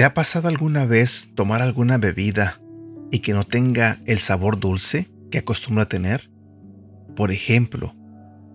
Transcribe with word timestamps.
¿Te 0.00 0.04
ha 0.04 0.14
pasado 0.14 0.48
alguna 0.48 0.86
vez 0.86 1.28
tomar 1.34 1.60
alguna 1.60 1.98
bebida 1.98 2.58
y 3.10 3.18
que 3.18 3.34
no 3.34 3.44
tenga 3.44 3.98
el 4.06 4.18
sabor 4.18 4.58
dulce 4.58 5.10
que 5.30 5.36
acostumbra 5.36 5.90
tener? 5.90 6.30
Por 7.14 7.32
ejemplo, 7.32 7.94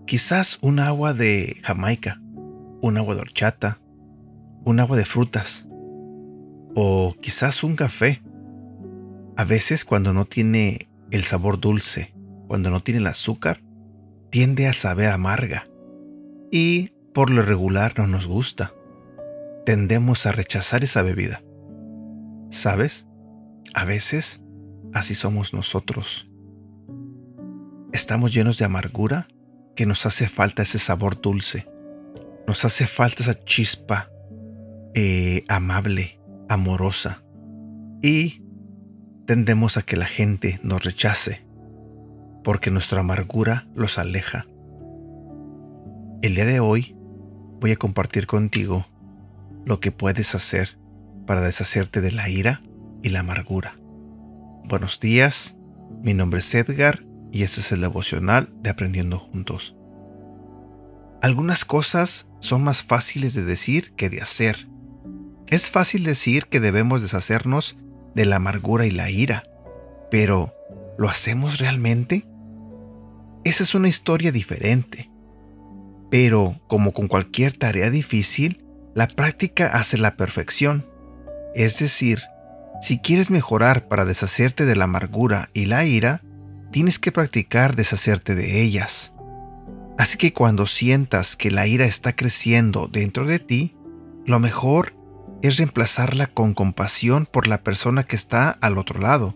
quizás 0.07 0.57
un 0.61 0.79
agua 0.79 1.13
de 1.13 1.57
Jamaica, 1.61 2.19
un 2.81 2.97
agua 2.97 3.13
de 3.13 3.21
horchata, 3.21 3.77
un 4.63 4.79
agua 4.79 4.97
de 4.97 5.05
frutas 5.05 5.64
o 6.75 7.15
quizás 7.19 7.63
un 7.63 7.75
café. 7.75 8.21
A 9.37 9.43
veces 9.43 9.85
cuando 9.85 10.13
no 10.13 10.25
tiene 10.25 10.89
el 11.11 11.23
sabor 11.23 11.59
dulce, 11.59 12.13
cuando 12.47 12.69
no 12.69 12.83
tiene 12.83 12.99
el 12.99 13.07
azúcar, 13.07 13.61
tiende 14.29 14.67
a 14.67 14.73
saber 14.73 15.09
amarga 15.09 15.67
y 16.51 16.91
por 17.13 17.29
lo 17.29 17.41
regular 17.41 17.93
no 17.97 18.07
nos 18.07 18.27
gusta 18.27 18.73
tendemos 19.65 20.25
a 20.25 20.31
rechazar 20.31 20.83
esa 20.83 21.01
bebida. 21.01 21.41
¿Sabes? 22.51 23.05
A 23.73 23.83
veces 23.83 24.41
así 24.93 25.15
somos 25.15 25.53
nosotros. 25.53 26.29
Estamos 27.91 28.33
llenos 28.33 28.57
de 28.57 28.65
amargura 28.65 29.27
que 29.75 29.85
nos 29.85 30.05
hace 30.05 30.29
falta 30.29 30.63
ese 30.63 30.79
sabor 30.79 31.19
dulce. 31.19 31.67
Nos 32.47 32.63
hace 32.63 32.87
falta 32.87 33.23
esa 33.23 33.43
chispa 33.43 34.09
eh, 34.93 35.43
amable, 35.49 36.19
amorosa. 36.49 37.23
Y 38.01 38.43
tendemos 39.25 39.77
a 39.77 39.81
que 39.81 39.97
la 39.97 40.05
gente 40.05 40.59
nos 40.63 40.83
rechace 40.83 41.45
porque 42.43 42.69
nuestra 42.69 42.99
amargura 42.99 43.67
los 43.73 43.97
aleja. 43.97 44.45
El 46.21 46.35
día 46.35 46.45
de 46.45 46.59
hoy 46.59 46.95
voy 47.59 47.71
a 47.71 47.75
compartir 47.75 48.27
contigo 48.27 48.85
lo 49.65 49.79
que 49.79 49.91
puedes 49.91 50.35
hacer 50.35 50.77
para 51.25 51.41
deshacerte 51.41 52.01
de 52.01 52.11
la 52.11 52.29
ira 52.29 52.61
y 53.01 53.09
la 53.09 53.21
amargura. 53.21 53.79
Buenos 54.65 54.99
días, 54.99 55.55
mi 56.03 56.13
nombre 56.13 56.39
es 56.39 56.53
Edgar 56.53 57.03
y 57.31 57.43
este 57.43 57.61
es 57.61 57.71
el 57.71 57.81
devocional 57.81 58.53
de 58.61 58.69
Aprendiendo 58.69 59.17
Juntos. 59.17 59.75
Algunas 61.21 61.65
cosas 61.65 62.27
son 62.39 62.63
más 62.63 62.83
fáciles 62.83 63.33
de 63.33 63.43
decir 63.43 63.93
que 63.95 64.09
de 64.09 64.21
hacer. 64.21 64.67
Es 65.47 65.69
fácil 65.69 66.03
decir 66.03 66.47
que 66.47 66.59
debemos 66.59 67.01
deshacernos 67.01 67.77
de 68.15 68.25
la 68.25 68.37
amargura 68.37 68.85
y 68.85 68.91
la 68.91 69.09
ira, 69.11 69.43
pero 70.09 70.53
¿lo 70.97 71.09
hacemos 71.09 71.59
realmente? 71.59 72.25
Esa 73.43 73.63
es 73.63 73.75
una 73.75 73.87
historia 73.87 74.31
diferente. 74.31 75.11
Pero, 76.09 76.59
como 76.67 76.93
con 76.93 77.07
cualquier 77.07 77.53
tarea 77.53 77.89
difícil, 77.89 78.65
la 78.95 79.07
práctica 79.07 79.67
hace 79.67 79.97
la 79.97 80.15
perfección. 80.15 80.85
Es 81.53 81.77
decir, 81.79 82.21
si 82.81 82.99
quieres 82.99 83.29
mejorar 83.29 83.87
para 83.87 84.05
deshacerte 84.05 84.65
de 84.65 84.75
la 84.75 84.85
amargura 84.85 85.49
y 85.53 85.65
la 85.65 85.85
ira, 85.85 86.21
tienes 86.71 86.97
que 86.97 87.11
practicar 87.11 87.75
deshacerte 87.75 88.33
de 88.33 88.61
ellas. 88.61 89.13
Así 89.97 90.17
que 90.17 90.33
cuando 90.33 90.65
sientas 90.65 91.35
que 91.35 91.51
la 91.51 91.67
ira 91.67 91.85
está 91.85 92.15
creciendo 92.15 92.87
dentro 92.87 93.25
de 93.25 93.39
ti, 93.39 93.75
lo 94.25 94.39
mejor 94.39 94.94
es 95.41 95.57
reemplazarla 95.57 96.27
con 96.27 96.53
compasión 96.53 97.27
por 97.31 97.47
la 97.47 97.63
persona 97.63 98.03
que 98.03 98.15
está 98.15 98.49
al 98.49 98.77
otro 98.77 98.99
lado. 98.99 99.35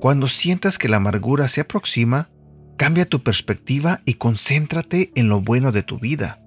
Cuando 0.00 0.28
sientas 0.28 0.78
que 0.78 0.88
la 0.88 0.98
amargura 0.98 1.48
se 1.48 1.62
aproxima, 1.62 2.28
cambia 2.76 3.08
tu 3.08 3.22
perspectiva 3.22 4.02
y 4.04 4.14
concéntrate 4.14 5.12
en 5.14 5.28
lo 5.28 5.40
bueno 5.40 5.72
de 5.72 5.82
tu 5.82 5.98
vida. 5.98 6.40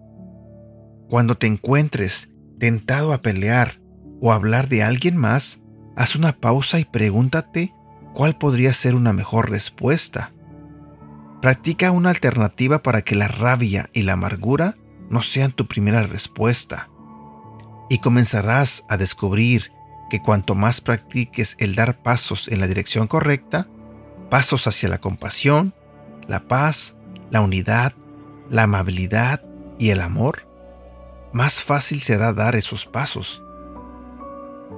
Cuando 1.10 1.38
te 1.38 1.48
encuentres 1.48 2.30
tentado 2.60 3.14
a 3.14 3.22
pelear 3.22 3.80
o 4.22 4.32
hablar 4.32 4.68
de 4.68 4.84
alguien 4.84 5.16
más, 5.16 5.60
haz 5.96 6.16
una 6.16 6.34
pausa 6.34 6.80
y 6.80 6.86
pregúntate 6.86 7.74
cuál 8.14 8.38
podría 8.38 8.74
ser 8.74 8.96
una 8.96 9.14
mejor 9.14 9.50
respuesta. 9.50 10.34
Practica 11.42 11.92
una 11.92 12.10
alternativa 12.10 12.82
para 12.84 13.04
que 13.04 13.16
la 13.16 13.28
rabia 13.28 13.90
y 13.94 14.02
la 14.02 14.14
amargura 14.14 14.76
no 15.10 15.22
sean 15.22 15.52
tu 15.52 15.68
primera 15.68 16.04
respuesta. 16.04 16.90
Y 17.90 18.00
comenzarás 18.00 18.84
a 18.90 18.98
descubrir 18.98 19.72
que 20.10 20.22
cuanto 20.22 20.56
más 20.56 20.82
practiques 20.82 21.56
el 21.60 21.76
dar 21.76 21.98
pasos 21.98 22.48
en 22.48 22.60
la 22.60 22.68
dirección 22.68 23.08
correcta, 23.08 23.68
pasos 24.30 24.68
hacia 24.68 24.90
la 24.90 25.00
compasión, 25.00 25.74
la 26.28 26.48
paz, 26.48 26.96
la 27.30 27.42
unidad, 27.42 27.94
la 28.50 28.64
amabilidad 28.64 29.44
y 29.78 29.90
el 29.90 30.02
amor, 30.02 30.48
más 31.34 31.62
fácil 31.62 32.02
será 32.02 32.34
dar 32.34 32.56
esos 32.56 32.86
pasos. 32.86 33.42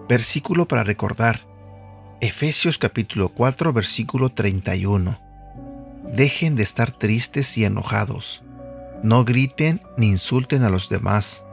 Versículo 0.08 0.68
para 0.68 0.84
recordar. 0.84 1.48
Efesios 2.22 2.78
capítulo 2.78 3.30
4 3.30 3.72
versículo 3.72 4.30
31. 4.30 5.20
Dejen 6.14 6.56
de 6.56 6.64
estar 6.64 6.92
tristes 6.92 7.58
y 7.58 7.66
enojados. 7.66 8.44
No 9.04 9.24
griten 9.24 9.82
ni 9.98 10.08
insulten 10.08 10.64
a 10.64 10.70
los 10.70 10.90
demás. 10.90 11.46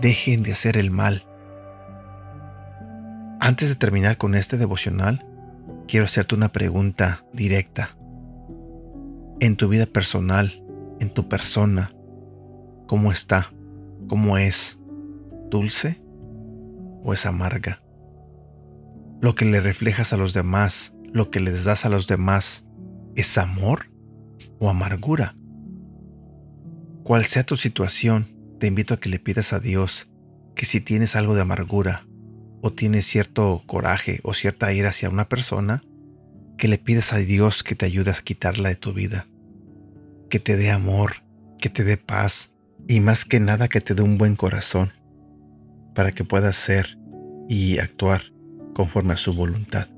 Dejen 0.00 0.42
de 0.42 0.52
hacer 0.52 0.76
el 0.76 0.90
mal. 0.90 1.24
Antes 3.40 3.68
de 3.68 3.76
terminar 3.76 4.16
con 4.16 4.34
este 4.34 4.56
devocional, 4.56 5.26
quiero 5.88 6.06
hacerte 6.06 6.34
una 6.34 6.48
pregunta 6.48 7.24
directa. 7.32 7.96
En 9.40 9.56
tu 9.56 9.68
vida 9.68 9.86
personal, 9.86 10.62
en 11.00 11.10
tu 11.10 11.28
persona, 11.28 11.92
¿cómo 12.86 13.12
está? 13.12 13.50
cómo 14.08 14.38
es, 14.38 14.78
dulce 15.50 16.00
o 17.02 17.12
es 17.12 17.26
amarga. 17.26 17.82
Lo 19.20 19.34
que 19.34 19.44
le 19.44 19.60
reflejas 19.60 20.12
a 20.12 20.16
los 20.16 20.32
demás, 20.32 20.92
lo 21.12 21.30
que 21.30 21.40
les 21.40 21.64
das 21.64 21.84
a 21.84 21.88
los 21.88 22.06
demás, 22.06 22.64
¿es 23.14 23.38
amor 23.38 23.90
o 24.58 24.68
amargura? 24.68 25.36
Cual 27.02 27.24
sea 27.24 27.44
tu 27.44 27.56
situación, 27.56 28.26
te 28.58 28.66
invito 28.66 28.94
a 28.94 29.00
que 29.00 29.08
le 29.08 29.18
pidas 29.18 29.52
a 29.52 29.60
Dios 29.60 30.08
que 30.54 30.66
si 30.66 30.80
tienes 30.80 31.16
algo 31.16 31.34
de 31.34 31.42
amargura 31.42 32.06
o 32.62 32.72
tienes 32.72 33.06
cierto 33.06 33.62
coraje 33.66 34.20
o 34.22 34.34
cierta 34.34 34.72
ira 34.72 34.88
hacia 34.88 35.10
una 35.10 35.28
persona, 35.28 35.82
que 36.56 36.68
le 36.68 36.78
pidas 36.78 37.12
a 37.12 37.18
Dios 37.18 37.62
que 37.62 37.74
te 37.74 37.86
ayude 37.86 38.10
a 38.10 38.14
quitarla 38.14 38.70
de 38.70 38.76
tu 38.76 38.92
vida, 38.92 39.28
que 40.30 40.40
te 40.40 40.56
dé 40.56 40.70
amor, 40.70 41.22
que 41.58 41.68
te 41.68 41.84
dé 41.84 41.96
paz, 41.98 42.52
y 42.88 43.00
más 43.00 43.24
que 43.24 43.40
nada 43.40 43.68
que 43.68 43.80
te 43.80 43.94
dé 43.94 44.02
un 44.02 44.16
buen 44.16 44.36
corazón 44.36 44.90
para 45.94 46.12
que 46.12 46.24
puedas 46.24 46.56
ser 46.56 46.98
y 47.48 47.78
actuar 47.78 48.22
conforme 48.74 49.14
a 49.14 49.16
su 49.16 49.32
voluntad. 49.32 49.88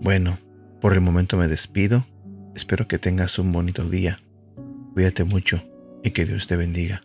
Bueno, 0.00 0.38
por 0.80 0.92
el 0.92 1.00
momento 1.00 1.36
me 1.36 1.48
despido. 1.48 2.06
Espero 2.54 2.86
que 2.86 2.98
tengas 2.98 3.38
un 3.38 3.52
bonito 3.52 3.88
día. 3.88 4.18
Cuídate 4.92 5.24
mucho 5.24 5.62
y 6.02 6.10
que 6.10 6.24
Dios 6.24 6.46
te 6.46 6.56
bendiga. 6.56 7.02